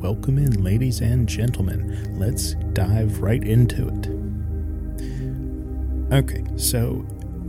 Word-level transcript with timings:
Welcome 0.00 0.36
in, 0.36 0.62
ladies 0.62 1.00
and 1.00 1.26
gentlemen. 1.26 2.18
Let's 2.18 2.52
dive 2.74 3.22
right 3.22 3.42
into 3.42 3.88
it. 3.88 4.08
Okay, 6.12 6.44
so 6.56 7.06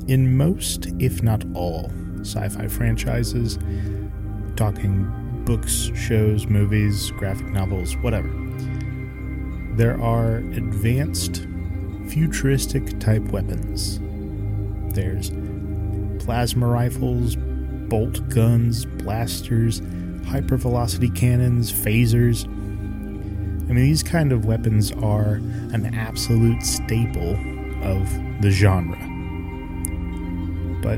in 0.07 0.37
most, 0.37 0.87
if 0.97 1.21
not 1.21 1.43
all, 1.53 1.91
sci 2.21 2.47
fi 2.47 2.67
franchises, 2.67 3.59
talking 4.55 5.43
books, 5.45 5.91
shows, 5.93 6.47
movies, 6.47 7.11
graphic 7.11 7.47
novels, 7.47 7.97
whatever, 7.97 8.29
there 9.75 10.01
are 10.01 10.37
advanced, 10.37 11.45
futuristic 12.07 12.97
type 13.01 13.23
weapons. 13.23 13.99
There's 14.95 15.31
plasma 16.23 16.67
rifles, 16.67 17.35
bolt 17.89 18.27
guns, 18.29 18.85
blasters, 18.85 19.81
hypervelocity 20.27 21.13
cannons, 21.15 21.71
phasers. 21.71 22.45
I 22.45 23.73
mean, 23.73 23.75
these 23.75 24.03
kind 24.03 24.31
of 24.31 24.45
weapons 24.45 24.91
are 24.91 25.35
an 25.73 25.93
absolute 25.93 26.63
staple 26.63 27.33
of 27.83 28.09
the 28.41 28.51
genre. 28.51 28.97
But 30.81 30.97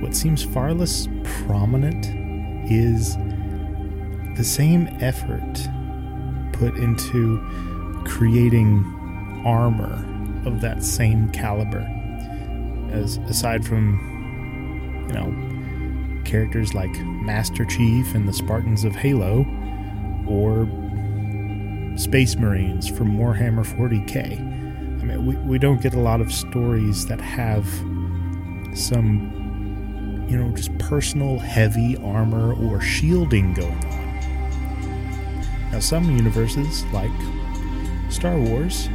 what 0.00 0.14
seems 0.14 0.42
far 0.42 0.72
less 0.72 1.08
prominent 1.46 2.06
is 2.70 3.16
the 4.36 4.44
same 4.44 4.88
effort 5.00 5.68
put 6.52 6.76
into 6.76 7.40
creating 8.04 8.84
armor 9.44 10.06
of 10.46 10.60
that 10.60 10.82
same 10.84 11.30
caliber. 11.32 11.86
As 12.92 13.18
aside 13.28 13.64
from, 13.64 15.06
you 15.08 15.14
know, 15.14 16.22
characters 16.24 16.74
like 16.74 16.92
Master 17.30 17.64
Chief 17.64 18.16
and 18.16 18.28
the 18.28 18.32
Spartans 18.32 18.82
of 18.82 18.96
Halo, 18.96 19.46
or 20.26 20.66
Space 21.96 22.34
Marines 22.34 22.88
from 22.88 23.16
Warhammer 23.16 23.64
40k. 23.64 24.36
I 24.36 25.04
mean, 25.04 25.24
we, 25.24 25.36
we 25.36 25.56
don't 25.56 25.80
get 25.80 25.94
a 25.94 26.00
lot 26.00 26.20
of 26.20 26.32
stories 26.32 27.06
that 27.06 27.20
have 27.20 27.64
some, 28.76 30.26
you 30.28 30.36
know, 30.36 30.50
just 30.56 30.76
personal 30.78 31.38
heavy 31.38 31.96
armor 31.98 32.52
or 32.54 32.80
shielding 32.80 33.54
going 33.54 33.84
on. 33.84 35.70
Now, 35.70 35.78
some 35.78 36.10
universes, 36.10 36.84
like 36.86 37.12
Star 38.08 38.36
Wars, 38.36 38.88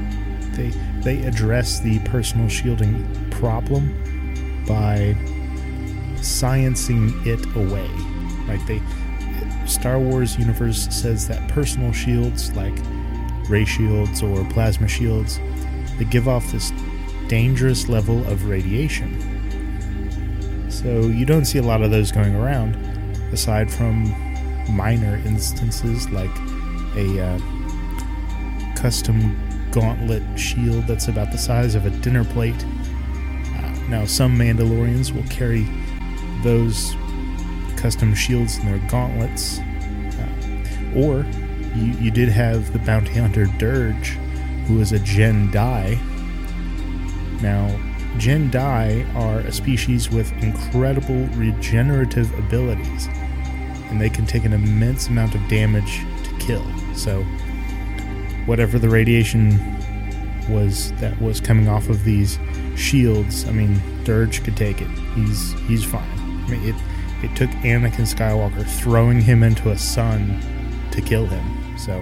they 0.57 0.71
they 1.03 1.23
address 1.23 1.79
the 1.79 1.99
personal 1.99 2.49
shielding 2.49 3.29
problem 3.31 3.95
by 4.67 5.15
sciencing 6.17 7.25
it 7.25 7.39
away. 7.55 8.14
Like 8.47 8.65
they 8.65 8.81
Star 9.65 9.99
Wars 9.99 10.37
universe 10.37 10.87
says 10.95 11.27
that 11.27 11.47
personal 11.49 11.91
shields 11.91 12.55
like 12.55 12.77
ray 13.49 13.65
shields 13.65 14.21
or 14.23 14.43
plasma 14.45 14.87
shields 14.87 15.39
they 15.97 16.05
give 16.05 16.27
off 16.27 16.51
this 16.51 16.71
dangerous 17.27 17.89
level 17.89 18.25
of 18.27 18.45
radiation. 18.45 19.21
So 20.69 21.07
you 21.07 21.25
don't 21.25 21.45
see 21.45 21.57
a 21.57 21.63
lot 21.63 21.81
of 21.81 21.91
those 21.91 22.11
going 22.11 22.35
around 22.35 22.75
aside 23.31 23.71
from 23.71 24.13
minor 24.69 25.17
instances 25.25 26.09
like 26.09 26.35
a 26.95 27.21
uh, 27.21 27.39
custom 28.75 29.35
gauntlet 29.71 30.23
shield 30.37 30.85
that's 30.87 31.07
about 31.07 31.31
the 31.31 31.37
size 31.37 31.75
of 31.75 31.85
a 31.85 31.89
dinner 31.89 32.23
plate. 32.23 32.63
Uh, 32.63 33.75
now, 33.89 34.05
some 34.05 34.37
Mandalorians 34.37 35.11
will 35.13 35.27
carry 35.29 35.67
those 36.43 36.95
custom 37.85 38.15
shields 38.15 38.57
in 38.57 38.65
their 38.65 38.79
gauntlets. 38.89 39.59
Uh, 39.59 40.95
or 40.95 41.23
you, 41.75 41.93
you 41.99 42.09
did 42.09 42.27
have 42.27 42.73
the 42.73 42.79
bounty 42.79 43.13
hunter 43.13 43.45
Durge, 43.59 44.07
who 44.65 44.81
is 44.81 44.91
a 44.91 44.97
Gen'Dai. 44.97 45.95
Now, 47.43 47.67
Gen'Dai 48.17 49.05
are 49.13 49.41
a 49.41 49.51
species 49.51 50.09
with 50.09 50.31
incredible 50.41 51.27
regenerative 51.35 52.33
abilities, 52.39 53.07
and 53.91 54.01
they 54.01 54.09
can 54.09 54.25
take 54.25 54.45
an 54.45 54.53
immense 54.53 55.07
amount 55.07 55.35
of 55.35 55.47
damage 55.47 55.99
to 56.23 56.35
kill. 56.39 56.65
So, 56.95 57.21
whatever 58.47 58.79
the 58.79 58.89
radiation 58.89 59.59
was 60.49 60.91
that 60.93 61.21
was 61.21 61.39
coming 61.39 61.67
off 61.67 61.87
of 61.89 62.03
these 62.03 62.39
shields, 62.75 63.47
I 63.47 63.51
mean, 63.51 63.79
Durge 64.05 64.43
could 64.43 64.57
take 64.57 64.81
it. 64.81 64.89
He's 65.13 65.53
he's 65.67 65.83
fine. 65.83 66.09
I 66.47 66.49
mean, 66.49 66.69
it 66.69 66.94
it 67.23 67.35
took 67.35 67.49
Anakin 67.61 68.05
Skywalker 68.05 68.67
throwing 68.67 69.21
him 69.21 69.43
into 69.43 69.71
a 69.71 69.77
sun 69.77 70.39
to 70.91 71.01
kill 71.01 71.25
him. 71.25 71.77
So, 71.77 71.99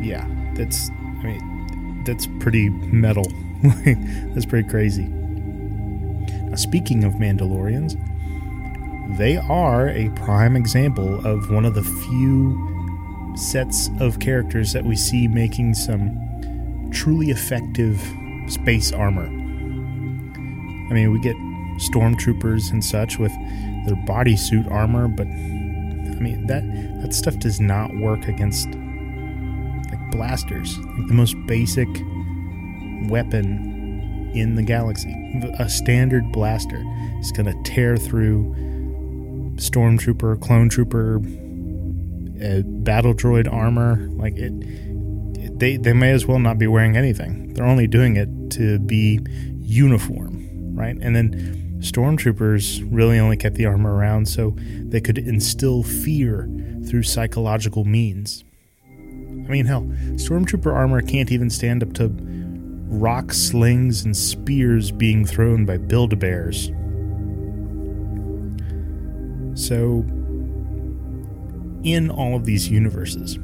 yeah, 0.00 0.26
that's 0.54 0.90
I 0.90 1.22
mean, 1.22 2.04
that's 2.04 2.26
pretty 2.40 2.68
metal. 2.70 3.24
that's 4.34 4.46
pretty 4.46 4.68
crazy. 4.68 5.04
Now, 5.04 6.56
speaking 6.56 7.04
of 7.04 7.14
Mandalorians, 7.14 7.96
they 9.16 9.36
are 9.36 9.88
a 9.88 10.10
prime 10.10 10.54
example 10.54 11.26
of 11.26 11.50
one 11.50 11.64
of 11.64 11.74
the 11.74 11.82
few 11.82 13.34
sets 13.36 13.90
of 14.00 14.20
characters 14.20 14.72
that 14.72 14.84
we 14.84 14.96
see 14.96 15.26
making 15.28 15.74
some 15.74 16.90
truly 16.92 17.30
effective 17.30 18.00
space 18.48 18.92
armor. 18.92 19.26
I 19.26 20.94
mean, 20.94 21.12
we 21.12 21.20
get 21.20 21.36
stormtroopers 21.78 22.70
and 22.72 22.84
such 22.84 23.18
with 23.18 23.32
their 23.88 23.96
bodysuit 24.04 24.70
armor, 24.70 25.08
but 25.08 25.26
I 25.26 26.20
mean 26.20 26.46
that 26.46 26.62
that 27.02 27.14
stuff 27.14 27.38
does 27.38 27.60
not 27.60 27.94
work 27.96 28.28
against 28.28 28.66
like 29.90 30.10
blasters, 30.10 30.78
like 30.78 31.08
the 31.08 31.14
most 31.14 31.36
basic 31.46 31.88
weapon 33.08 34.30
in 34.34 34.54
the 34.54 34.62
galaxy. 34.62 35.14
A 35.58 35.68
standard 35.68 36.30
blaster 36.32 36.82
is 37.20 37.32
going 37.32 37.46
to 37.46 37.62
tear 37.70 37.96
through 37.96 38.54
stormtrooper, 39.56 40.40
clone 40.40 40.68
trooper, 40.68 41.16
uh, 41.16 42.62
battle 42.82 43.14
droid 43.14 43.52
armor. 43.52 44.08
Like 44.12 44.36
it, 44.36 44.52
it, 45.38 45.58
they 45.58 45.76
they 45.76 45.92
may 45.92 46.12
as 46.12 46.26
well 46.26 46.38
not 46.38 46.58
be 46.58 46.66
wearing 46.66 46.96
anything. 46.96 47.54
They're 47.54 47.66
only 47.66 47.86
doing 47.86 48.16
it 48.16 48.28
to 48.52 48.78
be 48.80 49.20
uniform, 49.60 50.76
right? 50.76 50.96
And 51.00 51.14
then 51.14 51.57
Stormtroopers 51.78 52.86
really 52.90 53.18
only 53.18 53.36
kept 53.36 53.54
the 53.54 53.66
armor 53.66 53.94
around 53.94 54.26
so 54.26 54.56
they 54.58 55.00
could 55.00 55.18
instill 55.18 55.82
fear 55.82 56.50
through 56.86 57.04
psychological 57.04 57.84
means. 57.84 58.44
I 58.82 59.50
mean, 59.50 59.66
hell, 59.66 59.82
Stormtrooper 60.14 60.72
armor 60.72 61.00
can't 61.02 61.30
even 61.30 61.50
stand 61.50 61.82
up 61.82 61.92
to 61.94 62.12
rock 62.90 63.32
slings 63.32 64.04
and 64.04 64.16
spears 64.16 64.90
being 64.90 65.24
thrown 65.24 65.64
by 65.64 65.76
Build 65.76 66.18
Bears. 66.18 66.72
So, 69.54 70.04
in 71.84 72.10
all 72.10 72.34
of 72.34 72.44
these 72.44 72.68
universes, 72.68 73.38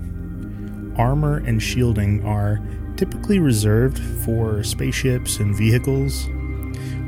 armor 0.97 1.39
and 1.39 1.63
shielding 1.63 2.25
are 2.25 2.61
typically 2.97 3.39
reserved 3.39 3.99
for 4.25 4.63
spaceships 4.63 5.39
and 5.39 5.57
vehicles 5.57 6.29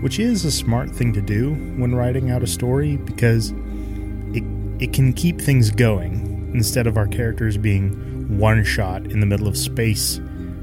which 0.01 0.19
is 0.19 0.45
a 0.45 0.51
smart 0.51 0.91
thing 0.91 1.13
to 1.13 1.21
do 1.21 1.55
when 1.77 1.95
writing 1.95 2.31
out 2.31 2.43
a 2.43 2.47
story 2.47 2.97
because 2.97 3.53
it, 4.35 4.45
it 4.81 4.93
can 4.93 5.13
keep 5.13 5.41
things 5.41 5.71
going 5.71 6.51
instead 6.55 6.87
of 6.87 6.97
our 6.97 7.07
characters 7.07 7.57
being 7.57 8.39
one 8.39 8.65
shot 8.65 9.07
in 9.07 9.21
the 9.21 9.27
middle 9.27 9.49
of 9.49 9.57
space 9.57 10.19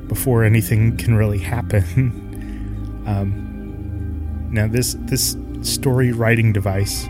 before 0.08 0.44
anything 0.44 0.98
can 0.98 1.16
really 1.16 1.40
happen. 1.40 1.84
um, 3.08 4.50
now, 4.52 4.68
this 4.68 4.96
this 5.02 5.36
story 5.62 6.12
writing 6.12 6.54
device 6.54 7.06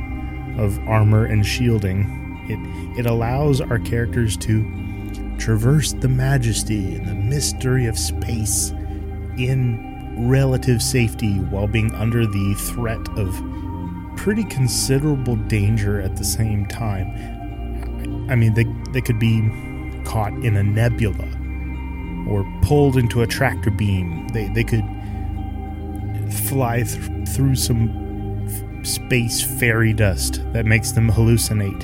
of 0.58 0.78
armor 0.88 1.26
and 1.26 1.46
shielding 1.46 2.24
it 2.48 3.00
it 3.00 3.06
allows 3.06 3.62
our 3.62 3.80
characters 3.80 4.38
to 4.38 4.64
traverse 5.38 5.94
the 5.94 6.08
majesty 6.08 6.96
and 6.96 7.08
the 7.08 7.16
mystery 7.16 7.86
of 7.86 7.98
space 7.98 8.70
in 9.38 9.93
relative 10.16 10.82
safety 10.82 11.40
while 11.40 11.68
being 11.68 11.94
under 11.96 12.26
the 12.26 12.54
threat 12.56 13.08
of 13.18 13.42
pretty 14.18 14.44
considerable 14.46 15.36
danger 15.36 16.00
at 16.00 16.16
the 16.16 16.24
same 16.24 16.66
time. 16.68 17.10
I 18.30 18.36
mean, 18.36 18.54
they, 18.54 18.66
they 18.92 19.02
could 19.02 19.20
be 19.20 19.42
caught 20.06 20.34
in 20.34 20.56
a 20.56 20.64
nebula 20.64 21.28
or 22.28 22.46
pulled 22.62 22.98
into 22.98 23.22
a 23.22 23.28
tractor 23.28 23.72
beam. 23.72 24.28
They, 24.30 24.48
they 24.50 24.64
could 24.64 24.86
fly 26.32 26.84
th- 26.84 27.28
through 27.30 27.56
some 27.56 28.48
f- 28.48 28.88
space 28.88 29.42
fairy 29.60 29.94
dust 29.94 30.42
that 30.54 30.66
makes 30.66 30.92
them 30.92 31.10
hallucinate. 31.10 31.84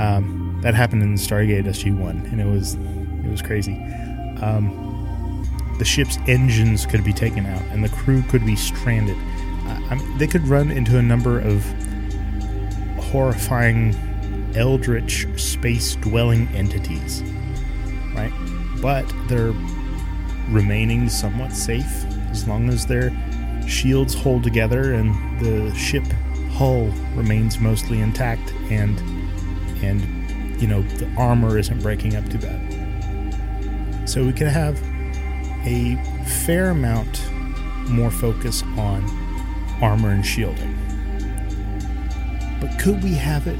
Um, 0.00 0.58
that 0.62 0.74
happened 0.74 1.02
in 1.02 1.14
Stargate 1.14 1.64
SG 1.64 1.96
One, 1.96 2.18
and 2.26 2.40
it 2.40 2.46
was 2.46 2.74
it 2.74 3.30
was 3.30 3.40
crazy. 3.42 3.74
Um, 4.42 4.70
the 5.78 5.84
ship's 5.84 6.18
engines 6.26 6.86
could 6.86 7.04
be 7.04 7.12
taken 7.12 7.46
out 7.46 7.62
and 7.70 7.84
the 7.84 7.88
crew 7.88 8.22
could 8.22 8.44
be 8.44 8.56
stranded. 8.56 9.16
Uh, 9.66 9.98
they 10.18 10.26
could 10.26 10.46
run 10.46 10.70
into 10.70 10.98
a 10.98 11.02
number 11.02 11.40
of 11.40 11.64
horrifying, 13.10 13.94
eldritch 14.54 15.26
space 15.38 15.96
dwelling 15.96 16.48
entities. 16.48 17.22
Right? 18.14 18.32
But 18.80 19.04
they're 19.28 19.54
remaining 20.48 21.08
somewhat 21.08 21.52
safe 21.52 22.04
as 22.30 22.46
long 22.46 22.68
as 22.68 22.86
their 22.86 23.10
shields 23.66 24.14
hold 24.14 24.44
together 24.44 24.92
and 24.92 25.40
the 25.40 25.74
ship 25.74 26.04
hull 26.52 26.86
remains 27.14 27.58
mostly 27.58 28.00
intact 28.00 28.52
and 28.70 28.98
and 29.82 30.60
you 30.60 30.66
know 30.66 30.82
the 30.82 31.06
armor 31.16 31.58
isn't 31.58 31.82
breaking 31.82 32.16
up 32.16 32.28
too 32.28 32.38
bad. 32.38 34.08
So 34.08 34.24
we 34.24 34.32
could 34.32 34.46
have 34.46 34.80
a 35.66 35.96
fair 36.46 36.70
amount 36.70 37.28
more 37.88 38.10
focus 38.10 38.62
on 38.76 39.04
armor 39.82 40.10
and 40.10 40.24
shielding. 40.24 40.74
But 42.60 42.78
could 42.78 43.02
we 43.02 43.14
have 43.14 43.46
it 43.46 43.58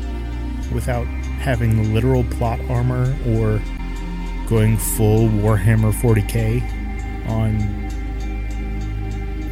without 0.72 1.06
having 1.40 1.92
literal 1.92 2.24
plot 2.24 2.60
armor 2.68 3.14
or 3.26 3.60
going 4.48 4.76
full 4.76 5.28
Warhammer 5.28 5.92
40k 5.92 6.62
on 7.28 7.60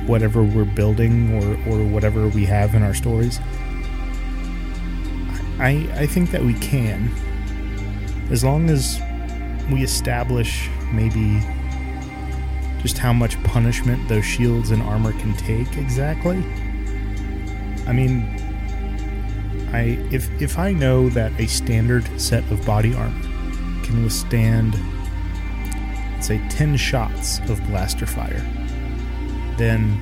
whatever 0.07 0.43
we're 0.43 0.65
building 0.65 1.35
or, 1.43 1.73
or 1.73 1.85
whatever 1.85 2.29
we 2.29 2.45
have 2.47 2.75
in 2.75 2.83
our 2.83 2.95
stories? 2.95 3.41
I, 5.59 5.89
I 5.95 6.07
think 6.07 6.31
that 6.31 6.43
we 6.43 6.55
can. 6.55 7.11
As 8.31 8.43
long 8.43 8.71
as 8.71 9.01
we 9.71 9.83
establish 9.83 10.69
maybe 10.93 11.41
just 12.85 12.99
how 12.99 13.15
much 13.15 13.43
punishment 13.45 14.07
those 14.11 14.27
shields 14.27 14.71
and 14.71 14.83
armor 14.83 15.13
can 15.13 15.35
take 15.39 15.79
exactly. 15.79 16.37
I 17.87 17.95
mean, 17.95 18.23
I 19.73 19.99
if 20.13 20.31
if 20.41 20.59
I 20.59 20.73
know 20.73 21.09
that 21.09 21.33
a 21.41 21.47
standard 21.47 22.05
set 22.21 22.45
of 22.51 22.65
body 22.67 22.95
armor 22.95 23.23
can 23.85 24.05
withstand 24.05 24.77
say 26.23 26.47
10 26.51 26.77
shots 26.77 27.39
of 27.49 27.59
blaster 27.69 28.05
fire, 28.05 28.45
then 29.57 29.99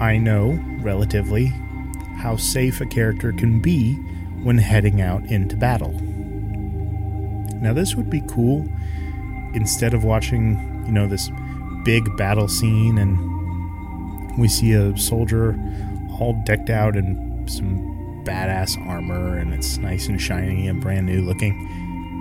I 0.00 0.16
know 0.16 0.58
relatively 0.80 1.52
how 2.16 2.36
safe 2.36 2.80
a 2.80 2.86
character 2.86 3.32
can 3.32 3.60
be 3.60 3.96
when 4.42 4.56
heading 4.56 5.02
out 5.02 5.24
into 5.26 5.56
battle. 5.56 5.92
Now, 7.60 7.74
this 7.74 7.94
would 7.96 8.08
be 8.08 8.22
cool 8.28 8.66
instead 9.54 9.92
of 9.92 10.04
watching, 10.04 10.84
you 10.86 10.92
know, 10.92 11.06
this 11.06 11.30
big 11.84 12.16
battle 12.16 12.48
scene 12.48 12.98
and 12.98 13.18
we 14.38 14.48
see 14.48 14.72
a 14.72 14.96
soldier 14.96 15.58
all 16.20 16.40
decked 16.44 16.70
out 16.70 16.96
in 16.96 17.44
some 17.48 17.92
badass 18.24 18.78
armor 18.86 19.38
and 19.38 19.52
it's 19.52 19.78
nice 19.78 20.06
and 20.06 20.20
shiny 20.20 20.68
and 20.68 20.80
brand 20.80 21.06
new 21.06 21.22
looking, 21.22 21.52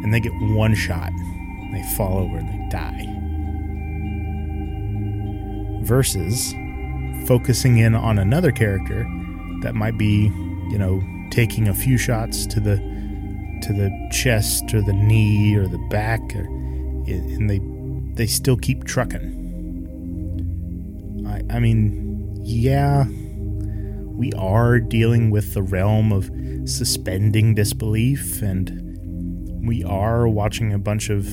and 0.03 0.13
they 0.13 0.19
get 0.19 0.33
one 0.33 0.73
shot. 0.73 1.11
They 1.71 1.83
fall 1.95 2.17
over 2.17 2.37
and 2.37 2.49
they 2.49 2.69
die. 2.69 3.07
Versus 5.83 6.53
focusing 7.27 7.77
in 7.77 7.95
on 7.95 8.19
another 8.19 8.51
character 8.51 9.03
that 9.61 9.75
might 9.75 9.97
be, 9.97 10.31
you 10.69 10.77
know, 10.77 11.01
taking 11.31 11.67
a 11.67 11.73
few 11.73 11.97
shots 11.97 12.45
to 12.47 12.59
the 12.59 12.77
to 13.61 13.73
the 13.73 13.91
chest 14.11 14.73
or 14.73 14.81
the 14.81 14.93
knee 14.93 15.55
or 15.55 15.67
the 15.67 15.77
back, 15.89 16.19
or, 16.35 16.45
and 17.07 17.49
they 17.49 17.59
they 18.15 18.27
still 18.27 18.57
keep 18.57 18.83
trucking. 18.83 19.40
I, 21.49 21.59
mean, 21.59 22.35
yeah, 22.41 23.05
we 23.07 24.31
are 24.33 24.79
dealing 24.79 25.31
with 25.31 25.53
the 25.53 25.63
realm 25.63 26.11
of 26.11 26.29
suspending 26.69 27.55
disbelief, 27.55 28.41
and 28.41 29.67
we 29.67 29.83
are 29.83 30.27
watching 30.27 30.73
a 30.73 30.79
bunch 30.79 31.09
of 31.09 31.25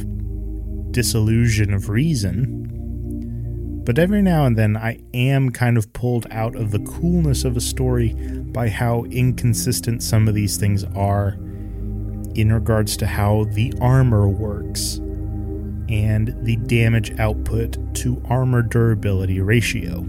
disillusion 0.93 1.75
of 1.75 1.89
reason. 1.89 2.65
But 3.85 3.99
every 3.99 4.23
now 4.23 4.45
and 4.45 4.57
then, 4.57 4.77
I 4.77 5.01
am 5.15 5.51
kind 5.51 5.79
of 5.79 5.93
pulled 5.93 6.27
out 6.31 6.55
of 6.55 6.71
the 6.71 6.81
coolness 6.81 7.45
of 7.45 7.57
a 7.57 7.61
story 7.61 8.15
by 8.53 8.69
how 8.69 9.05
inconsistent 9.05 10.03
some 10.03 10.29
of 10.29 10.35
these 10.35 10.57
things 10.57 10.85
are 10.95 11.39
in 12.35 12.53
regards 12.53 12.97
to 12.99 13.07
how 13.07 13.45
the 13.53 13.73
armor 13.81 14.29
works 14.29 15.01
and 15.88 16.35
the 16.44 16.56
damage 16.56 17.19
output 17.19 17.76
to 17.94 18.23
armor 18.29 18.62
durability 18.62 19.40
ratio. 19.40 20.00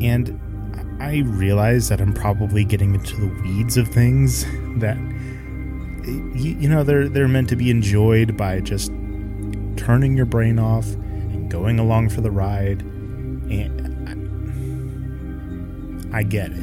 And 0.00 0.40
I 1.00 1.18
realize 1.26 1.88
that 1.88 2.00
I'm 2.00 2.12
probably 2.12 2.64
getting 2.64 2.94
into 2.94 3.16
the 3.16 3.42
weeds 3.42 3.76
of 3.76 3.88
things 3.88 4.44
that 4.78 4.96
you, 6.06 6.68
know 6.68 6.84
they're 6.84 7.08
they're 7.08 7.28
meant 7.28 7.48
to 7.48 7.56
be 7.56 7.70
enjoyed 7.70 8.36
by 8.36 8.60
just 8.60 8.90
turning 9.76 10.16
your 10.16 10.26
brain 10.26 10.58
off 10.58 10.86
and 10.94 11.50
going 11.50 11.78
along 11.78 12.10
for 12.10 12.20
the 12.20 12.30
ride 12.30 12.82
and 12.82 13.86
I, 16.12 16.18
I 16.18 16.22
get 16.22 16.52
it. 16.52 16.58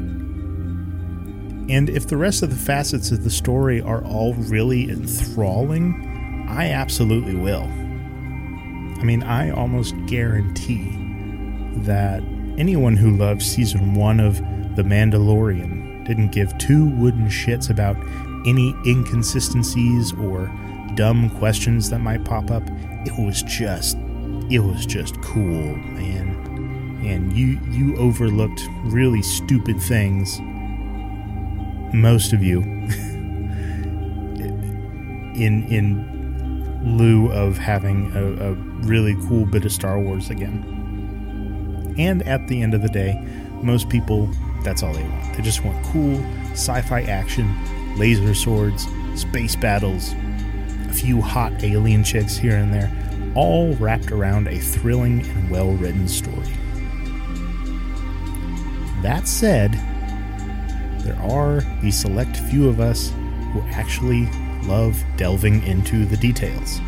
And 1.70 1.90
if 1.90 2.08
the 2.08 2.18
rest 2.18 2.44
of 2.44 2.50
the 2.50 2.56
facets 2.56 3.12
of 3.12 3.24
the 3.24 3.30
story 3.30 3.82
are 3.82 4.04
all 4.04 4.34
really 4.34 4.90
enthralling, 4.90 6.13
I 6.54 6.70
absolutely 6.70 7.36
will. 7.36 7.64
I 9.00 9.04
mean, 9.04 9.24
I 9.24 9.50
almost 9.50 9.96
guarantee 10.06 10.96
that 11.84 12.22
anyone 12.58 12.96
who 12.96 13.18
loved 13.18 13.42
season 13.42 13.96
one 13.96 14.20
of 14.20 14.38
The 14.76 14.84
Mandalorian 14.84 16.06
didn't 16.06 16.32
give 16.32 16.56
two 16.60 16.86
wooden 16.86 17.28
shits 17.28 17.72
about 17.72 17.98
any 18.46 18.76
inconsistencies 18.86 20.14
or 20.14 20.52
dumb 20.96 21.32
questions 21.32 21.90
that 21.90 22.00
might 22.00 22.24
pop 22.24 22.52
up. 22.52 22.64
It 23.06 23.14
was 23.18 23.42
just, 23.44 23.98
it 24.52 24.60
was 24.60 24.86
just 24.86 25.20
cool, 25.22 25.76
man. 25.76 27.02
And 27.04 27.34
you 27.34 27.60
you 27.72 27.98
overlooked 27.98 28.62
really 28.86 29.22
stupid 29.22 29.82
things 29.82 30.40
most 31.94 32.32
of 32.32 32.42
you 32.42 32.62
in 35.36 35.68
in 35.70 36.13
lieu 36.84 37.32
of 37.32 37.58
having 37.58 38.12
a, 38.16 38.52
a, 38.52 38.54
really 38.84 39.16
cool 39.28 39.46
bit 39.46 39.64
of 39.64 39.72
Star 39.72 40.00
Wars 40.00 40.30
again. 40.30 41.96
And 41.98 42.22
at 42.24 42.48
the 42.48 42.62
end 42.62 42.74
of 42.74 42.82
the 42.82 42.90
day, 42.90 43.18
most 43.62 43.88
people 43.90 44.30
that's 44.64 44.82
all 44.82 44.94
they 44.94 45.04
want. 45.04 45.36
They 45.36 45.44
just 45.44 45.64
want 45.64 45.84
cool 45.86 46.24
sci-fi 46.52 47.02
action, 47.04 47.54
laser 47.98 48.34
swords, 48.34 48.88
space 49.16 49.56
battles, 49.56 50.14
a 50.90 50.94
few 50.94 51.22
hot 51.22 51.64
alien 51.64 52.04
chicks 52.04 52.38
here 52.38 52.56
and 52.56 52.74
there, 52.74 52.92
all 53.36 53.74
wrapped 53.76 54.12
around 54.12 54.48
a 54.48 54.60
thrilling 54.60 55.26
and 55.26 55.50
well-written 55.50 56.08
story. 56.08 56.54
That 59.02 59.28
said, 59.28 59.74
there 61.04 61.20
are 61.22 61.58
a 61.84 61.92
select 61.92 62.38
few 62.38 62.70
of 62.70 62.80
us 62.80 63.12
who 63.52 63.62
actually 63.72 64.30
love 64.68 65.04
delving 65.18 65.64
into 65.64 66.06
the 66.06 66.18
details. 66.18 66.80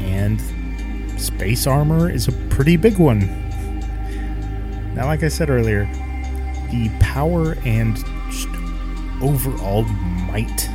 And 0.00 0.40
space 1.20 1.66
armor 1.66 2.10
is 2.10 2.28
a 2.28 2.32
pretty 2.50 2.76
big 2.76 2.98
one. 2.98 3.20
Now, 4.94 5.06
like 5.06 5.22
I 5.22 5.28
said 5.28 5.50
earlier, 5.50 5.86
the 6.70 6.90
power 7.00 7.56
and 7.64 7.98
overall 9.22 9.82
might 9.82 10.68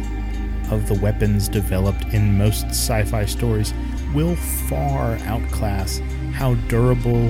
of 0.71 0.87
the 0.87 0.99
weapons 1.01 1.47
developed 1.47 2.05
in 2.13 2.37
most 2.37 2.65
sci 2.67 3.03
fi 3.05 3.25
stories 3.25 3.73
will 4.13 4.35
far 4.35 5.15
outclass 5.25 5.99
how 6.33 6.55
durable 6.67 7.29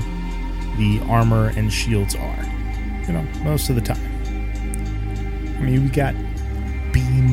the 0.77 1.01
armor 1.07 1.51
and 1.55 1.71
shields 1.71 2.15
are. 2.15 2.43
You 3.07 3.13
know, 3.13 3.23
most 3.43 3.69
of 3.69 3.75
the 3.75 3.81
time. 3.81 3.97
I 5.57 5.61
mean, 5.61 5.83
we 5.83 5.89
got 5.89 6.15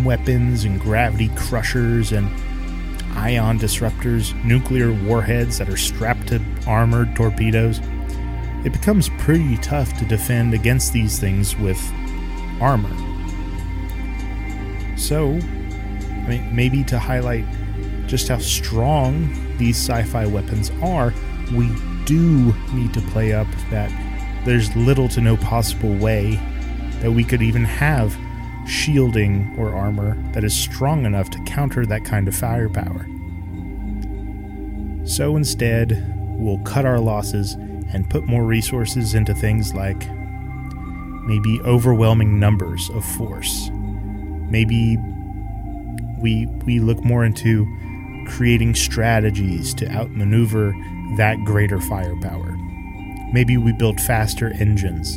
weapons 0.07 0.65
and 0.65 0.81
gravity 0.81 1.29
crushers 1.37 2.13
and 2.13 2.29
ion 3.17 3.59
disruptors, 3.59 4.33
nuclear 4.45 4.93
warheads 4.93 5.59
that 5.59 5.69
are 5.69 5.77
strapped 5.77 6.29
to 6.29 6.41
armored 6.67 7.15
torpedoes. 7.17 7.81
It 8.65 8.73
becomes 8.73 9.09
pretty 9.19 9.57
tough 9.59 9.99
to 9.99 10.05
defend 10.05 10.55
against 10.55 10.93
these 10.93 11.19
things 11.19 11.57
with 11.57 11.81
armor. 12.61 12.89
So, 14.97 15.33
I 15.33 16.27
mean, 16.29 16.55
maybe 16.55 16.85
to 16.85 16.99
highlight 16.99 17.45
just 18.07 18.29
how 18.29 18.39
strong 18.39 19.29
these 19.59 19.77
sci 19.77 20.03
fi 20.05 20.27
weapons 20.27 20.71
are, 20.83 21.13
we 21.53 21.69
do 22.05 22.55
need 22.73 22.95
to 22.95 23.01
play 23.13 23.33
up 23.33 23.49
that 23.71 23.91
there's 24.45 24.75
little 24.77 25.09
to 25.09 25.21
no 25.21 25.37
possible 25.37 25.95
way 25.97 26.41
that 27.01 27.11
we 27.11 27.25
could 27.25 27.43
even 27.43 27.65
have 27.65 28.17
shielding 28.67 29.55
or 29.59 29.75
armor 29.75 30.17
that 30.33 30.45
is 30.45 30.55
strong 30.55 31.05
enough 31.07 31.31
to 31.31 31.43
counter 31.45 31.87
that 31.87 32.05
kind 32.05 32.29
of 32.29 32.35
firepower. 32.35 33.07
So 35.07 35.37
instead, 35.37 36.05
we'll 36.37 36.59
cut 36.59 36.85
our 36.85 36.99
losses 36.99 37.53
and 37.93 38.11
put 38.11 38.27
more 38.27 38.43
resources 38.43 39.15
into 39.15 39.35
things 39.35 39.73
like 39.73 40.09
maybe 41.27 41.61
overwhelming 41.63 42.39
numbers 42.39 42.91
of 42.91 43.05
force. 43.05 43.71
Maybe 44.51 44.97
we 46.19 46.47
we 46.65 46.81
look 46.81 47.05
more 47.05 47.25
into 47.25 47.67
creating 48.27 48.75
strategies 48.75 49.75
to 49.75 49.89
outmaneuver 49.91 50.75
that 51.17 51.37
greater 51.45 51.81
firepower. 51.81 52.57
Maybe 53.33 53.57
we 53.57 53.73
build 53.73 54.01
faster 54.01 54.53
engines, 54.55 55.17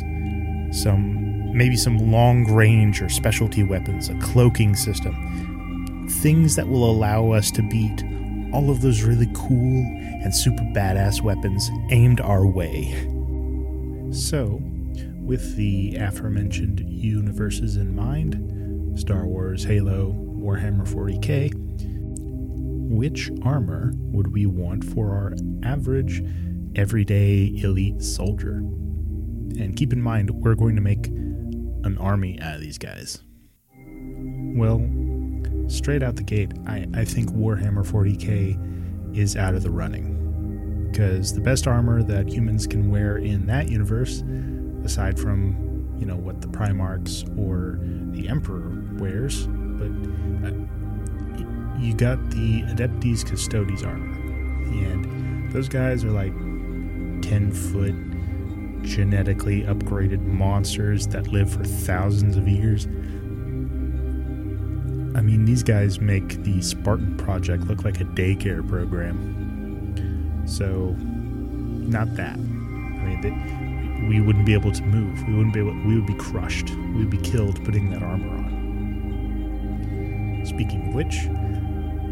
some 0.76 1.19
maybe 1.52 1.76
some 1.76 2.10
long 2.10 2.44
range 2.52 3.02
or 3.02 3.08
specialty 3.08 3.62
weapons, 3.62 4.08
a 4.08 4.14
cloaking 4.18 4.76
system, 4.76 6.08
things 6.20 6.56
that 6.56 6.68
will 6.68 6.90
allow 6.90 7.30
us 7.30 7.50
to 7.52 7.62
beat 7.62 8.04
all 8.52 8.70
of 8.70 8.80
those 8.80 9.02
really 9.02 9.28
cool 9.34 9.84
and 10.22 10.34
super 10.34 10.64
badass 10.74 11.22
weapons 11.22 11.70
aimed 11.90 12.20
our 12.20 12.46
way. 12.46 12.92
So, 14.12 14.60
with 15.20 15.56
the 15.56 15.96
aforementioned 15.96 16.80
universes 16.80 17.76
in 17.76 17.94
mind 17.94 18.98
Star 18.98 19.24
Wars, 19.24 19.64
Halo, 19.64 20.12
Warhammer 20.12 20.86
40k 20.86 21.70
which 22.90 23.30
armor 23.42 23.92
would 23.96 24.32
we 24.32 24.46
want 24.46 24.84
for 24.84 25.14
our 25.14 25.32
average, 25.62 26.24
everyday 26.74 27.54
elite 27.62 28.02
soldier? 28.02 28.56
And 29.58 29.76
keep 29.76 29.92
in 29.92 30.02
mind, 30.02 30.30
we're 30.30 30.56
going 30.56 30.74
to 30.74 30.82
make 30.82 31.08
an 31.84 31.98
army 31.98 32.40
out 32.40 32.56
of 32.56 32.60
these 32.60 32.78
guys. 32.78 33.22
Well, 34.56 34.80
straight 35.68 36.02
out 36.02 36.16
the 36.16 36.22
gate, 36.22 36.52
I, 36.66 36.86
I 36.94 37.04
think 37.04 37.30
Warhammer 37.30 37.86
40k 37.86 39.16
is 39.16 39.36
out 39.36 39.54
of 39.54 39.62
the 39.62 39.70
running. 39.70 40.88
Because 40.90 41.32
the 41.32 41.40
best 41.40 41.66
armor 41.66 42.02
that 42.02 42.28
humans 42.28 42.66
can 42.66 42.90
wear 42.90 43.18
in 43.18 43.46
that 43.46 43.68
universe, 43.68 44.22
aside 44.84 45.18
from, 45.18 45.96
you 45.98 46.06
know, 46.06 46.16
what 46.16 46.40
the 46.40 46.48
Primarchs 46.48 47.24
or 47.38 47.78
the 48.12 48.28
Emperor 48.28 48.72
wears, 48.98 49.46
but 49.46 49.90
uh, 50.48 50.52
you 51.78 51.94
got 51.94 52.18
the 52.30 52.62
Adeptus 52.62 53.24
Custodes 53.24 53.84
armor. 53.84 54.12
And 54.66 55.50
those 55.52 55.68
guys 55.68 56.04
are 56.04 56.10
like 56.10 56.32
10 57.22 57.52
foot 57.52 57.94
genetically 58.82 59.62
upgraded 59.62 60.20
monsters 60.20 61.06
that 61.08 61.28
live 61.28 61.52
for 61.52 61.64
thousands 61.64 62.36
of 62.36 62.48
years. 62.48 62.86
I 65.16 65.22
mean, 65.22 65.44
these 65.44 65.62
guys 65.62 66.00
make 66.00 66.42
the 66.44 66.62
Spartan 66.62 67.16
Project 67.16 67.64
look 67.64 67.84
like 67.84 68.00
a 68.00 68.04
daycare 68.04 68.66
program. 68.66 70.46
So, 70.46 70.94
not 70.98 72.14
that. 72.16 72.36
I 72.36 72.38
mean, 72.38 73.20
they, 73.20 74.06
we 74.08 74.20
wouldn't 74.20 74.46
be 74.46 74.54
able 74.54 74.72
to 74.72 74.82
move. 74.82 75.26
We 75.26 75.34
wouldn't 75.34 75.52
be 75.52 75.60
able. 75.60 75.74
We 75.84 75.96
would 75.96 76.06
be 76.06 76.14
crushed. 76.14 76.70
We 76.70 77.04
would 77.04 77.10
be 77.10 77.18
killed 77.18 77.62
putting 77.64 77.90
that 77.90 78.02
armor 78.02 78.28
on. 78.28 78.50
Speaking 80.46 80.88
of 80.88 80.94
which, 80.94 81.26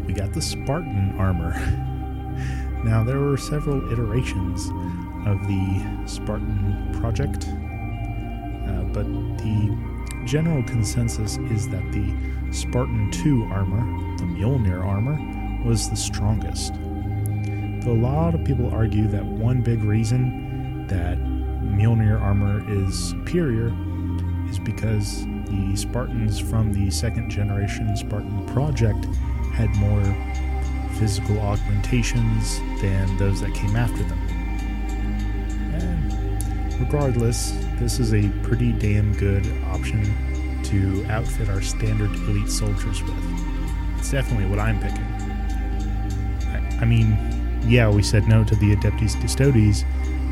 we 0.05 0.13
got 0.13 0.33
the 0.33 0.41
Spartan 0.41 1.15
armor. 1.17 1.53
now, 2.83 3.03
there 3.03 3.19
were 3.19 3.37
several 3.37 3.91
iterations 3.91 4.69
of 5.25 5.47
the 5.47 5.81
Spartan 6.05 6.97
project, 6.99 7.47
uh, 7.47 8.83
but 8.93 9.05
the 9.37 9.77
general 10.25 10.63
consensus 10.63 11.37
is 11.37 11.67
that 11.69 11.91
the 11.91 12.13
Spartan 12.51 13.11
2 13.11 13.45
armor, 13.51 14.17
the 14.17 14.25
Mjolnir 14.25 14.83
armor, 14.83 15.17
was 15.65 15.89
the 15.89 15.95
strongest. 15.95 16.73
Though 17.83 17.93
a 17.93 18.01
lot 18.01 18.35
of 18.35 18.43
people 18.43 18.69
argue 18.73 19.07
that 19.07 19.23
one 19.23 19.61
big 19.61 19.83
reason 19.83 20.85
that 20.87 21.17
Mjolnir 21.17 22.19
armor 22.19 22.63
is 22.69 22.97
superior 22.97 23.73
is 24.49 24.59
because 24.59 25.25
the 25.45 25.75
Spartans 25.75 26.39
from 26.39 26.73
the 26.73 26.89
second 26.91 27.29
generation 27.29 27.95
Spartan 27.95 28.45
project 28.47 29.05
had 29.53 29.69
more 29.77 30.03
physical 30.97 31.39
augmentations 31.39 32.59
than 32.81 33.17
those 33.17 33.41
that 33.41 33.53
came 33.53 33.75
after 33.75 34.03
them. 34.03 34.28
Regardless, 36.79 37.51
this 37.79 37.99
is 37.99 38.13
a 38.13 38.29
pretty 38.43 38.71
damn 38.71 39.13
good 39.15 39.45
option 39.65 40.03
to 40.63 41.05
outfit 41.09 41.49
our 41.49 41.61
standard 41.61 42.13
elite 42.15 42.49
soldiers 42.49 43.01
with. 43.03 43.13
It's 43.97 44.11
definitely 44.11 44.45
what 44.45 44.59
I'm 44.59 44.79
picking. 44.79 45.03
I, 46.47 46.79
I 46.81 46.85
mean, 46.85 47.17
yeah, 47.67 47.89
we 47.89 48.01
said 48.01 48.27
no 48.27 48.43
to 48.43 48.55
the 48.55 48.75
Adeptus 48.75 49.19
Custodes 49.21 49.83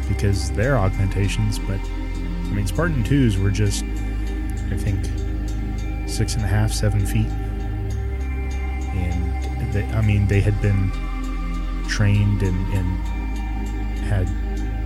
because 0.07 0.51
they're 0.51 0.77
augmentations, 0.77 1.59
but 1.59 1.79
I 1.79 2.49
mean, 2.51 2.65
Spartan 2.67 3.03
2s 3.03 3.41
were 3.41 3.51
just, 3.51 3.83
I 4.71 4.77
think, 4.77 5.05
six 6.09 6.35
and 6.35 6.43
a 6.43 6.47
half, 6.47 6.71
seven 6.71 7.05
feet 7.05 7.27
and 8.97 9.73
they, 9.73 9.83
I 9.93 10.01
mean 10.01 10.27
they 10.27 10.41
had 10.41 10.59
been 10.61 10.91
trained 11.87 12.41
and, 12.43 12.73
and 12.73 12.97
had 13.99 14.27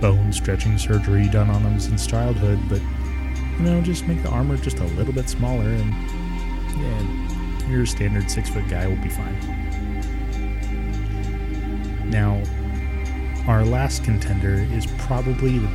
bone 0.02 0.32
stretching 0.32 0.76
surgery 0.76 1.28
done 1.28 1.48
on 1.48 1.62
them 1.62 1.80
since 1.80 2.06
childhood, 2.06 2.58
but 2.68 2.82
you 3.58 3.64
know, 3.64 3.80
just 3.80 4.06
make 4.06 4.22
the 4.22 4.28
armor 4.28 4.58
just 4.58 4.80
a 4.80 4.84
little 4.84 5.14
bit 5.14 5.30
smaller, 5.30 5.64
and 5.64 5.94
yeah, 6.78 7.68
your 7.70 7.86
standard 7.86 8.30
six 8.30 8.50
foot 8.50 8.68
guy 8.68 8.86
will 8.86 8.96
be 8.96 9.08
fine. 9.08 9.38
Now, 12.10 12.42
our 13.46 13.64
last 13.64 14.04
contender 14.04 14.66
is 14.72 14.84
probably 14.98 15.58
the 15.58 15.68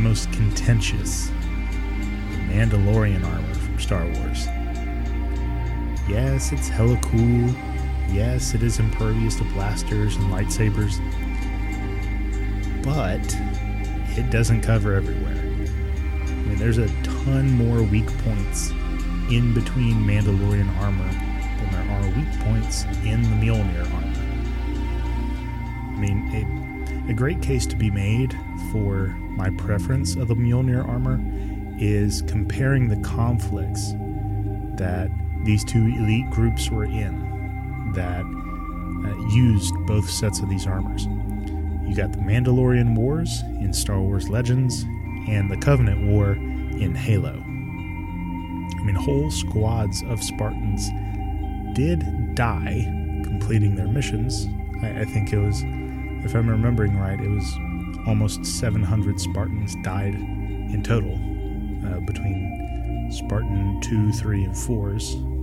most 0.00 0.32
contentious 0.32 1.28
the 1.28 2.36
Mandalorian 2.50 3.24
armor 3.24 3.54
from 3.54 3.78
Star 3.78 4.04
Wars. 4.04 4.46
Yes, 6.08 6.50
it's 6.50 6.68
hella 6.68 6.98
cool 7.02 7.54
Yes, 8.10 8.54
it 8.54 8.62
is 8.62 8.78
impervious 8.78 9.34
to 9.36 9.44
blasters 9.44 10.16
and 10.16 10.32
lightsabers, 10.32 11.00
but 12.84 13.36
it 14.16 14.30
doesn't 14.30 14.62
cover 14.62 14.94
everywhere. 14.94 15.34
I 15.34 16.46
mean, 16.46 16.58
there's 16.58 16.78
a 16.78 16.88
ton 17.02 17.50
more 17.52 17.82
weak 17.82 18.06
points 18.18 18.70
in 19.30 19.52
between 19.54 19.94
Mandalorian 20.04 20.68
armor 20.78 21.08
than 21.08 21.70
there 21.72 21.82
are 21.90 22.06
weak 22.10 22.40
points 22.40 22.84
in 23.04 23.22
the 23.22 23.28
Mjolnir 23.28 23.92
armor. 23.92 24.24
I 25.94 25.98
mean, 25.98 27.06
a, 27.08 27.14
great 27.14 27.40
case 27.40 27.66
to 27.66 27.76
be 27.76 27.90
made 27.90 28.36
for 28.70 29.08
my 29.36 29.50
preference 29.50 30.16
of 30.16 30.28
the 30.28 30.34
Mjolnir 30.34 30.86
armor 30.86 31.20
is 31.78 32.22
comparing 32.22 32.88
the 32.88 32.96
conflicts 33.08 33.92
that 34.76 35.10
these 35.44 35.64
two 35.64 35.86
elite 35.86 36.28
groups 36.30 36.70
were 36.70 36.84
in 36.84 37.92
that 37.94 38.24
uh, 38.24 39.28
used 39.28 39.74
both 39.86 40.08
sets 40.08 40.40
of 40.40 40.48
these 40.48 40.66
armors. 40.66 41.06
You 41.86 41.94
got 41.94 42.12
the 42.12 42.18
Mandalorian 42.18 42.94
Wars 42.94 43.42
in 43.60 43.72
Star 43.72 44.00
Wars 44.00 44.28
Legends 44.28 44.82
and 45.28 45.50
the 45.50 45.56
Covenant 45.56 46.06
War 46.06 46.32
in 46.32 46.94
Halo. 46.94 47.34
I 47.34 48.82
mean, 48.84 48.94
whole 48.94 49.30
squads 49.30 50.02
of 50.04 50.22
Spartans 50.22 50.88
did 51.74 52.34
die 52.34 52.84
completing 53.24 53.74
their 53.74 53.88
missions. 53.88 54.46
I, 54.82 55.00
I 55.00 55.04
think 55.04 55.32
it 55.32 55.38
was, 55.38 55.62
if 56.24 56.34
I'm 56.34 56.48
remembering 56.48 56.98
right, 56.98 57.20
it 57.20 57.30
was 57.30 57.54
almost 58.06 58.44
700 58.44 59.20
Spartans 59.20 59.74
died 59.82 60.14
in 60.14 60.82
total 60.82 61.14
uh, 61.86 62.00
between 62.00 63.10
Spartan 63.12 63.80
2, 63.82 64.12
3, 64.12 64.44
and 64.44 64.54
4s 64.54 65.34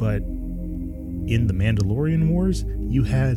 but 0.00 0.22
in 0.22 1.46
the 1.46 1.52
Mandalorian 1.52 2.30
Wars, 2.30 2.64
you 2.78 3.04
had 3.04 3.36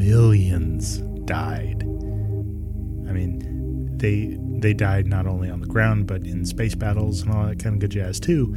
millions 0.00 0.98
died. 1.26 1.82
I 1.82 3.12
mean, 3.12 3.98
they 3.98 4.38
they 4.60 4.72
died 4.72 5.06
not 5.06 5.26
only 5.26 5.50
on 5.50 5.60
the 5.60 5.66
ground 5.66 6.06
but 6.06 6.26
in 6.26 6.44
space 6.44 6.74
battles 6.74 7.22
and 7.22 7.32
all 7.32 7.46
that 7.46 7.58
kind 7.58 7.74
of 7.74 7.80
good 7.80 7.90
jazz 7.90 8.18
too. 8.18 8.54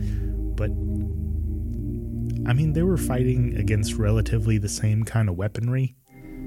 But 0.55 0.71
I 2.49 2.53
mean, 2.53 2.73
they 2.73 2.83
were 2.83 2.97
fighting 2.97 3.57
against 3.57 3.95
relatively 3.95 4.57
the 4.57 4.69
same 4.69 5.03
kind 5.03 5.27
of 5.29 5.35
weaponry. 5.35 5.95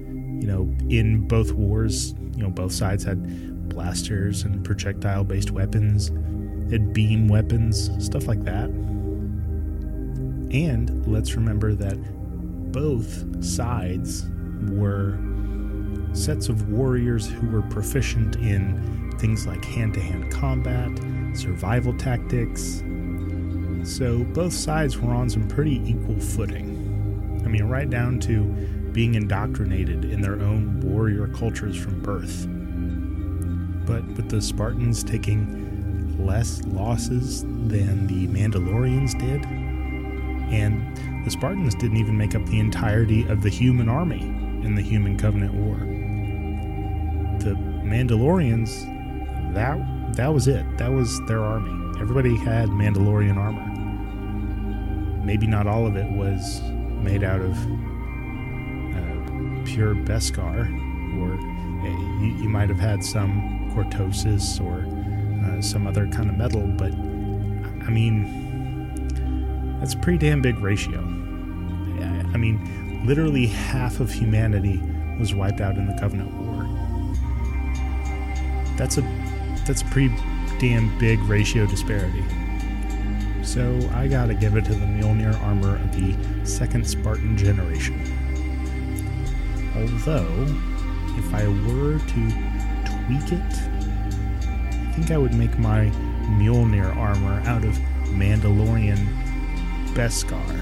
You 0.08 0.46
know, 0.46 0.62
in 0.88 1.28
both 1.28 1.52
wars, 1.52 2.14
you 2.34 2.42
know, 2.42 2.50
both 2.50 2.72
sides 2.72 3.04
had 3.04 3.68
blasters 3.68 4.42
and 4.44 4.64
projectile 4.64 5.24
based 5.24 5.50
weapons, 5.50 6.08
had 6.70 6.92
beam 6.94 7.28
weapons, 7.28 7.90
stuff 8.04 8.26
like 8.26 8.44
that. 8.44 8.70
And 10.52 11.06
let's 11.06 11.34
remember 11.34 11.74
that 11.74 11.96
both 12.72 13.44
sides 13.44 14.26
were 14.70 15.18
sets 16.16 16.48
of 16.48 16.70
warriors 16.70 17.28
who 17.28 17.46
were 17.48 17.62
proficient 17.62 18.36
in 18.36 19.14
things 19.18 19.46
like 19.46 19.64
hand 19.64 19.94
to 19.94 20.00
hand 20.00 20.30
combat, 20.32 20.90
survival 21.34 21.96
tactics. 21.96 22.82
So 23.84 24.24
both 24.24 24.52
sides 24.52 24.98
were 24.98 25.14
on 25.14 25.30
some 25.30 25.46
pretty 25.46 25.80
equal 25.88 26.18
footing. 26.18 27.42
I 27.44 27.48
mean, 27.48 27.64
right 27.64 27.88
down 27.88 28.18
to 28.20 28.42
being 28.92 29.14
indoctrinated 29.14 30.04
in 30.06 30.20
their 30.20 30.40
own 30.40 30.80
warrior 30.80 31.28
cultures 31.28 31.76
from 31.76 32.00
birth. 32.00 32.46
But 33.86 34.04
with 34.16 34.30
the 34.30 34.40
Spartans 34.40 35.04
taking 35.04 36.26
less 36.26 36.62
losses 36.64 37.42
than 37.42 38.06
the 38.06 38.26
Mandalorians 38.26 39.18
did, 39.20 39.44
And 40.46 41.24
the 41.24 41.30
Spartans 41.30 41.74
didn't 41.74 41.96
even 41.96 42.16
make 42.16 42.34
up 42.34 42.44
the 42.46 42.58
entirety 42.58 43.26
of 43.28 43.42
the 43.42 43.48
human 43.48 43.88
army 43.88 44.45
in 44.66 44.74
the 44.74 44.82
Human 44.82 45.16
Covenant 45.16 45.54
War. 45.54 45.76
The 47.38 47.54
Mandalorians, 47.86 48.84
that 49.54 49.78
that 50.16 50.34
was 50.34 50.48
it. 50.48 50.64
That 50.76 50.92
was 50.92 51.20
their 51.26 51.42
army. 51.42 52.00
Everybody 52.00 52.36
had 52.36 52.68
Mandalorian 52.68 53.36
armor. 53.36 53.64
Maybe 55.24 55.46
not 55.46 55.66
all 55.66 55.86
of 55.86 55.96
it 55.96 56.10
was 56.10 56.60
made 57.00 57.22
out 57.22 57.40
of 57.40 57.52
uh, 58.96 59.64
pure 59.64 59.94
Beskar, 59.94 60.66
or 61.20 61.34
uh, 61.34 62.20
you, 62.20 62.42
you, 62.42 62.48
might 62.48 62.68
have 62.68 62.78
had 62.80 63.04
some 63.04 63.70
cortosis 63.74 64.60
or 64.60 64.84
uh, 65.46 65.62
some 65.62 65.86
other 65.86 66.08
kind 66.08 66.28
of 66.28 66.36
metal, 66.36 66.66
but 66.66 66.92
I 67.86 67.90
mean, 67.90 69.78
that's 69.78 69.94
a 69.94 69.98
pretty 69.98 70.18
damn 70.18 70.42
big 70.42 70.58
ratio. 70.58 71.00
I 72.36 72.38
mean, 72.38 72.85
literally 73.04 73.46
half 73.46 74.00
of 74.00 74.10
humanity 74.10 74.80
was 75.18 75.34
wiped 75.34 75.60
out 75.60 75.76
in 75.76 75.86
the 75.86 75.98
Covenant 76.00 76.32
War. 76.34 76.64
That's 78.76 78.98
a 78.98 79.02
that's 79.66 79.82
a 79.82 79.86
pretty 79.86 80.14
damn 80.58 80.96
big 80.98 81.18
ratio 81.20 81.66
disparity. 81.66 82.24
So 83.42 83.78
I 83.94 84.08
gotta 84.08 84.34
give 84.34 84.56
it 84.56 84.64
to 84.66 84.74
the 84.74 84.86
Mjolnir 84.86 85.40
armor 85.42 85.76
of 85.76 85.94
the 85.94 86.16
second 86.44 86.86
Spartan 86.86 87.36
generation. 87.36 88.00
Although, 89.76 90.46
if 91.16 91.34
I 91.34 91.46
were 91.48 91.98
to 91.98 92.56
tweak 92.84 93.32
it, 93.32 93.52
I 94.88 94.92
think 94.94 95.10
I 95.10 95.18
would 95.18 95.34
make 95.34 95.58
my 95.58 95.90
Mjolnir 96.38 96.94
armor 96.96 97.40
out 97.46 97.64
of 97.64 97.74
Mandalorian 98.08 99.06
Beskar, 99.94 100.56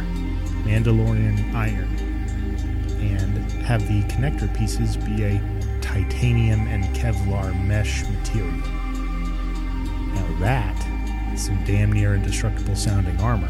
Mandalorian 0.64 1.54
iron, 1.54 1.93
and 3.12 3.52
have 3.62 3.86
the 3.88 4.02
connector 4.04 4.52
pieces 4.56 4.96
be 4.96 5.24
a 5.24 5.40
titanium 5.80 6.66
and 6.68 6.84
Kevlar 6.96 7.52
mesh 7.66 8.04
material. 8.08 8.50
Now 10.14 10.36
that 10.40 11.32
is 11.32 11.46
some 11.46 11.62
damn 11.64 11.92
near 11.92 12.14
indestructible 12.14 12.76
sounding 12.76 13.20
armor. 13.20 13.48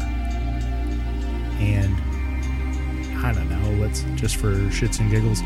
And 1.59 1.95
I 3.25 3.33
don't 3.33 3.49
know, 3.49 3.83
let's 3.83 4.03
just 4.15 4.35
for 4.35 4.51
shits 4.69 4.99
and 4.99 5.09
giggles 5.09 5.41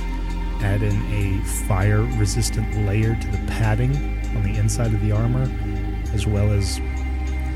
add 0.62 0.82
in 0.84 0.96
a 1.14 1.46
fire 1.68 2.02
resistant 2.02 2.86
layer 2.86 3.16
to 3.16 3.28
the 3.28 3.38
padding 3.48 3.96
on 4.36 4.44
the 4.44 4.58
inside 4.58 4.94
of 4.94 5.02
the 5.02 5.12
armor, 5.12 5.50
as 6.14 6.28
well 6.28 6.52
as 6.52 6.80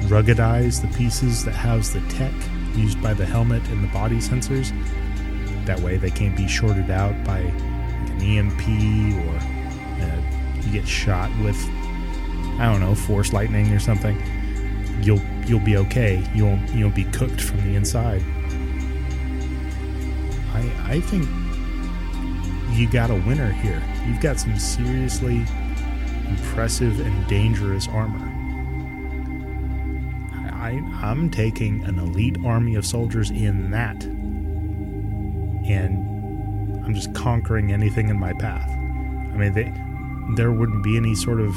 ruggedize 0.03 0.81
the 0.81 0.97
pieces 0.97 1.43
that 1.45 1.53
house 1.53 1.89
the 1.89 2.01
tech 2.09 2.33
used 2.75 3.01
by 3.01 3.13
the 3.13 3.25
helmet 3.25 3.61
and 3.69 3.83
the 3.83 3.87
body 3.89 4.17
sensors. 4.17 4.71
That 5.65 5.79
way 5.79 5.97
they 5.97 6.11
can't 6.11 6.35
be 6.35 6.47
shorted 6.47 6.89
out 6.89 7.23
by 7.23 7.39
an 7.39 8.21
EMP 8.21 8.61
or 9.25 9.35
uh, 10.03 10.61
you 10.61 10.71
get 10.71 10.87
shot 10.87 11.29
with 11.41 11.57
I 12.59 12.71
don't 12.71 12.81
know, 12.81 12.93
force 12.93 13.33
lightning 13.33 13.71
or 13.73 13.79
something, 13.79 14.21
you'll 15.01 15.21
you'll 15.45 15.59
be 15.59 15.77
okay. 15.77 16.23
You 16.33 16.45
won't 16.45 16.69
you'll 16.71 16.91
be 16.91 17.05
cooked 17.05 17.41
from 17.41 17.57
the 17.63 17.75
inside. 17.75 18.21
I 20.53 20.93
I 20.93 21.01
think 21.01 21.27
you 22.77 22.89
got 22.89 23.09
a 23.09 23.15
winner 23.15 23.51
here. 23.51 23.81
You've 24.07 24.21
got 24.21 24.39
some 24.39 24.57
seriously 24.57 25.45
impressive 26.27 26.99
and 26.99 27.27
dangerous 27.27 27.87
armor. 27.87 28.29
I, 30.53 30.81
I'm 31.01 31.29
taking 31.29 31.83
an 31.83 31.99
elite 31.99 32.37
army 32.45 32.75
of 32.75 32.85
soldiers 32.85 33.31
in 33.31 33.69
that, 33.71 34.01
and 35.65 36.85
I'm 36.85 36.93
just 36.93 37.13
conquering 37.13 37.71
anything 37.71 38.09
in 38.09 38.19
my 38.19 38.33
path. 38.33 38.69
I 38.69 39.37
mean, 39.37 39.53
they, 39.53 39.71
there 40.35 40.51
wouldn't 40.51 40.83
be 40.83 40.97
any 40.97 41.15
sort 41.15 41.39
of 41.39 41.55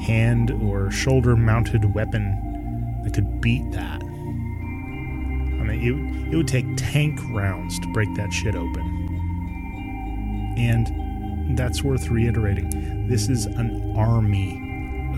hand 0.00 0.50
or 0.50 0.90
shoulder 0.90 1.36
mounted 1.36 1.94
weapon 1.94 3.00
that 3.04 3.14
could 3.14 3.40
beat 3.40 3.70
that. 3.72 4.02
I 4.02 5.62
mean, 5.62 5.70
it, 6.28 6.32
it 6.32 6.36
would 6.36 6.48
take 6.48 6.66
tank 6.76 7.20
rounds 7.30 7.78
to 7.80 7.86
break 7.92 8.12
that 8.14 8.32
shit 8.32 8.54
open. 8.54 8.94
And 10.58 11.56
that's 11.56 11.82
worth 11.82 12.08
reiterating. 12.08 13.06
This 13.08 13.28
is 13.28 13.46
an 13.46 13.94
army 13.96 14.62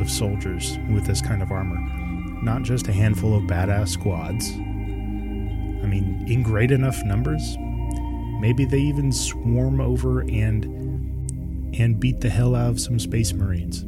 of 0.00 0.10
soldiers 0.10 0.78
with 0.90 1.06
this 1.06 1.20
kind 1.22 1.42
of 1.42 1.50
armor, 1.50 1.78
not 2.42 2.62
just 2.62 2.88
a 2.88 2.92
handful 2.92 3.36
of 3.36 3.44
badass 3.44 3.88
squads. 3.88 4.50
I 4.50 5.86
mean, 5.86 6.24
in 6.28 6.42
great 6.42 6.70
enough 6.70 7.02
numbers, 7.04 7.56
maybe 8.38 8.64
they 8.64 8.80
even 8.80 9.12
swarm 9.12 9.80
over 9.80 10.20
and 10.20 10.64
and 11.78 12.00
beat 12.00 12.20
the 12.20 12.28
hell 12.28 12.54
out 12.54 12.70
of 12.70 12.80
some 12.80 12.98
space 12.98 13.32
marines. 13.32 13.82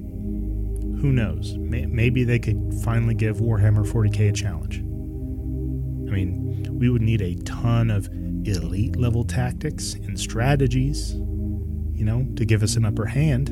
Who 1.01 1.13
knows? 1.13 1.57
Maybe 1.57 2.25
they 2.25 2.39
could 2.39 2.75
finally 2.85 3.15
give 3.15 3.39
Warhammer 3.39 3.87
40k 3.87 4.29
a 4.29 4.33
challenge. 4.33 4.79
I 4.79 6.13
mean, 6.13 6.79
we 6.79 6.91
would 6.91 7.03
need 7.03 7.23
a 7.23 7.37
ton 7.43 7.91
of 7.91 8.07
elite 8.47 8.97
level 8.97 9.25
tactics 9.25 9.95
and 9.95 10.19
strategies, 10.19 11.15
you 11.15 12.05
know, 12.05 12.27
to 12.37 12.45
give 12.45 12.63
us 12.63 12.77
an 12.77 12.85
upper 12.85 13.07
hand. 13.07 13.49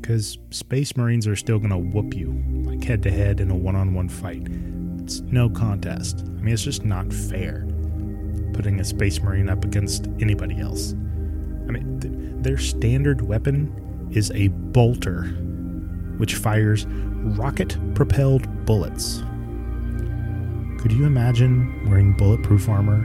Because 0.00 0.38
Space 0.50 0.96
Marines 0.96 1.26
are 1.26 1.36
still 1.36 1.58
going 1.58 1.70
to 1.70 1.78
whoop 1.78 2.14
you, 2.14 2.32
like 2.64 2.82
head 2.82 3.02
to 3.02 3.10
head 3.10 3.40
in 3.40 3.50
a 3.50 3.56
one 3.56 3.76
on 3.76 3.94
one 3.94 4.08
fight. 4.08 4.46
It's 5.02 5.20
no 5.20 5.50
contest. 5.50 6.20
I 6.20 6.40
mean, 6.40 6.54
it's 6.54 6.64
just 6.64 6.84
not 6.84 7.12
fair 7.12 7.66
putting 8.54 8.80
a 8.80 8.84
Space 8.84 9.20
Marine 9.20 9.48
up 9.48 9.64
against 9.64 10.08
anybody 10.20 10.60
else. 10.60 10.92
I 10.92 11.72
mean, 11.72 12.00
th- 12.00 12.14
their 12.42 12.58
standard 12.58 13.20
weapon 13.20 14.08
is 14.12 14.30
a 14.30 14.48
bolter 14.48 15.24
which 16.18 16.36
fires 16.36 16.86
rocket 16.86 17.76
propelled 17.94 18.64
bullets. 18.64 19.22
Could 20.80 20.92
you 20.92 21.06
imagine 21.06 21.88
wearing 21.88 22.16
bulletproof 22.16 22.68
armor 22.68 23.02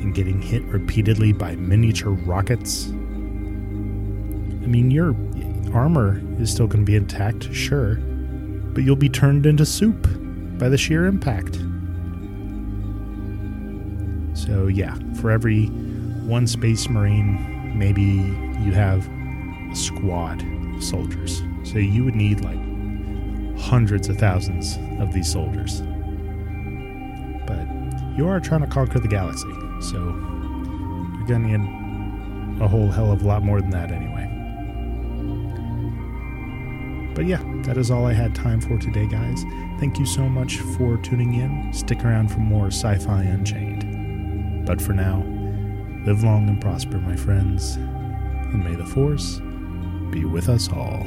and 0.00 0.14
getting 0.14 0.42
hit 0.42 0.62
repeatedly 0.64 1.32
by 1.32 1.54
miniature 1.56 2.12
rockets? 2.12 2.88
I 2.88 4.66
mean, 4.66 4.90
your 4.90 5.14
armor 5.72 6.20
is 6.40 6.50
still 6.50 6.66
going 6.66 6.84
to 6.84 6.90
be 6.90 6.96
intact, 6.96 7.52
sure, 7.54 7.94
but 7.94 8.82
you'll 8.82 8.96
be 8.96 9.08
turned 9.08 9.46
into 9.46 9.64
soup 9.64 10.08
by 10.58 10.68
the 10.68 10.76
sheer 10.76 11.06
impact. 11.06 11.58
So, 14.50 14.66
yeah, 14.66 14.96
for 15.20 15.30
every 15.30 15.66
one 16.26 16.44
Space 16.48 16.88
Marine, 16.88 17.72
maybe 17.78 18.02
you 18.02 18.72
have 18.72 19.08
a 19.70 19.76
squad 19.76 20.44
of 20.74 20.82
soldiers. 20.82 21.44
So 21.62 21.78
you 21.78 22.04
would 22.04 22.16
need 22.16 22.40
like 22.40 22.58
hundreds 23.60 24.08
of 24.08 24.18
thousands 24.18 24.76
of 24.98 25.12
these 25.12 25.30
soldiers. 25.30 25.82
But 27.46 27.64
you 28.18 28.26
are 28.26 28.40
trying 28.40 28.62
to 28.62 28.66
conquer 28.66 28.98
the 28.98 29.06
galaxy, 29.06 29.52
so 29.80 29.98
you're 29.98 31.26
going 31.28 31.44
to 31.44 31.58
need 31.58 32.60
a 32.60 32.66
whole 32.66 32.88
hell 32.88 33.12
of 33.12 33.22
a 33.22 33.26
lot 33.28 33.44
more 33.44 33.60
than 33.60 33.70
that 33.70 33.92
anyway. 33.92 34.26
But 37.14 37.26
yeah, 37.26 37.42
that 37.66 37.76
is 37.76 37.92
all 37.92 38.04
I 38.04 38.14
had 38.14 38.34
time 38.34 38.60
for 38.60 38.76
today, 38.78 39.06
guys. 39.06 39.44
Thank 39.78 40.00
you 40.00 40.06
so 40.06 40.22
much 40.22 40.56
for 40.76 40.96
tuning 40.96 41.34
in. 41.34 41.72
Stick 41.72 42.04
around 42.04 42.32
for 42.32 42.40
more 42.40 42.66
Sci 42.66 42.98
Fi 42.98 43.22
Unchained. 43.22 43.69
But 44.70 44.80
for 44.80 44.92
now, 44.92 45.16
live 46.06 46.22
long 46.22 46.48
and 46.48 46.60
prosper, 46.60 46.98
my 46.98 47.16
friends, 47.16 47.74
and 47.74 48.62
may 48.62 48.76
the 48.76 48.86
Force 48.86 49.40
be 50.12 50.24
with 50.24 50.48
us 50.48 50.70
all. 50.70 51.04